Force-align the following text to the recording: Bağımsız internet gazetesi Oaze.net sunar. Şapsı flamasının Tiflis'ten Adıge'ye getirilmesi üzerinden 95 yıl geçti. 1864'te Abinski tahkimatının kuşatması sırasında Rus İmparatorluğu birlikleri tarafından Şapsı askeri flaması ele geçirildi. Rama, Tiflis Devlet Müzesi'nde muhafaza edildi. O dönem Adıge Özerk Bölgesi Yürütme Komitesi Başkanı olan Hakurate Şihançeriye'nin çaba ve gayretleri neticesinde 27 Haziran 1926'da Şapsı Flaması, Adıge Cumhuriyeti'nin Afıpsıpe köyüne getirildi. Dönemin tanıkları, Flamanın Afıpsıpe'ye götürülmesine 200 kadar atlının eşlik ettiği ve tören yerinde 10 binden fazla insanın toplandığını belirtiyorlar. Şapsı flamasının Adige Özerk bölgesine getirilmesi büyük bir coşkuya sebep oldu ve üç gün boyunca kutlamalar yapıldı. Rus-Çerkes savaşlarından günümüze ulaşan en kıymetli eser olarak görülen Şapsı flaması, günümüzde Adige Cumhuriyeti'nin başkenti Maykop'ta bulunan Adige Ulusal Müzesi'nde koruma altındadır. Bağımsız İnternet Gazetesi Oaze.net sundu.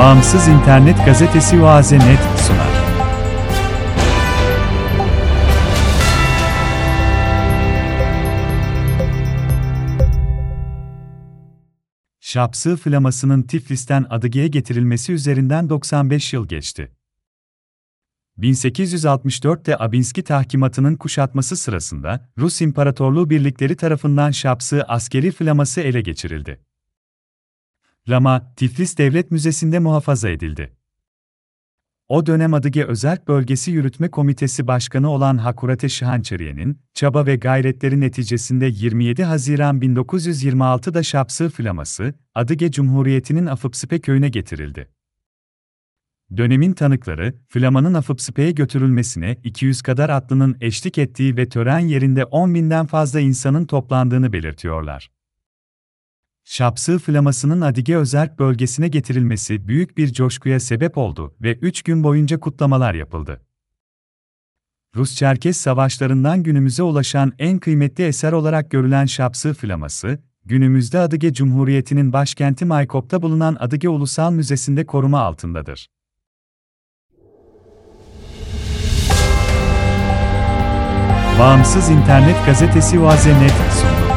Bağımsız 0.00 0.48
internet 0.48 1.06
gazetesi 1.06 1.62
Oaze.net 1.62 2.18
sunar. 2.38 2.68
Şapsı 12.20 12.76
flamasının 12.76 13.42
Tiflis'ten 13.42 14.06
Adıge'ye 14.10 14.48
getirilmesi 14.48 15.12
üzerinden 15.12 15.68
95 15.68 16.32
yıl 16.32 16.48
geçti. 16.48 16.92
1864'te 18.38 19.78
Abinski 19.78 20.24
tahkimatının 20.24 20.96
kuşatması 20.96 21.56
sırasında 21.56 22.28
Rus 22.38 22.60
İmparatorluğu 22.60 23.30
birlikleri 23.30 23.76
tarafından 23.76 24.30
Şapsı 24.30 24.84
askeri 24.88 25.30
flaması 25.30 25.80
ele 25.80 26.00
geçirildi. 26.00 26.69
Rama, 28.08 28.54
Tiflis 28.56 28.98
Devlet 28.98 29.30
Müzesi'nde 29.30 29.78
muhafaza 29.78 30.28
edildi. 30.28 30.76
O 32.08 32.26
dönem 32.26 32.54
Adıge 32.54 32.84
Özerk 32.84 33.28
Bölgesi 33.28 33.70
Yürütme 33.70 34.10
Komitesi 34.10 34.66
Başkanı 34.66 35.10
olan 35.10 35.38
Hakurate 35.38 35.88
Şihançeriye'nin 35.88 36.78
çaba 36.94 37.26
ve 37.26 37.36
gayretleri 37.36 38.00
neticesinde 38.00 38.66
27 38.66 39.24
Haziran 39.24 39.80
1926'da 39.80 41.02
Şapsı 41.02 41.48
Flaması, 41.48 42.14
Adıge 42.34 42.70
Cumhuriyeti'nin 42.70 43.46
Afıpsıpe 43.46 44.00
köyüne 44.00 44.28
getirildi. 44.28 44.88
Dönemin 46.36 46.72
tanıkları, 46.72 47.34
Flamanın 47.48 47.94
Afıpsıpe'ye 47.94 48.50
götürülmesine 48.50 49.36
200 49.44 49.82
kadar 49.82 50.10
atlının 50.10 50.56
eşlik 50.60 50.98
ettiği 50.98 51.36
ve 51.36 51.48
tören 51.48 51.78
yerinde 51.78 52.24
10 52.24 52.54
binden 52.54 52.86
fazla 52.86 53.20
insanın 53.20 53.66
toplandığını 53.66 54.32
belirtiyorlar. 54.32 55.10
Şapsı 56.44 56.98
flamasının 56.98 57.60
Adige 57.60 57.96
Özerk 57.96 58.38
bölgesine 58.38 58.88
getirilmesi 58.88 59.68
büyük 59.68 59.98
bir 59.98 60.12
coşkuya 60.12 60.60
sebep 60.60 60.98
oldu 60.98 61.34
ve 61.40 61.54
üç 61.54 61.82
gün 61.82 62.04
boyunca 62.04 62.40
kutlamalar 62.40 62.94
yapıldı. 62.94 63.40
Rus-Çerkes 64.96 65.56
savaşlarından 65.56 66.42
günümüze 66.42 66.82
ulaşan 66.82 67.32
en 67.38 67.58
kıymetli 67.58 68.04
eser 68.04 68.32
olarak 68.32 68.70
görülen 68.70 69.06
Şapsı 69.06 69.54
flaması, 69.54 70.18
günümüzde 70.44 70.98
Adige 70.98 71.32
Cumhuriyeti'nin 71.32 72.12
başkenti 72.12 72.64
Maykop'ta 72.64 73.22
bulunan 73.22 73.56
Adige 73.60 73.88
Ulusal 73.88 74.32
Müzesi'nde 74.32 74.86
koruma 74.86 75.20
altındadır. 75.20 75.88
Bağımsız 81.38 81.90
İnternet 81.90 82.46
Gazetesi 82.46 82.98
Oaze.net 82.98 83.50
sundu. 83.50 84.09